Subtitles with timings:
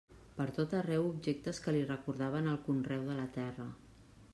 [0.37, 3.73] Pertot arreu objectes que li recordaven el conreu de la terra.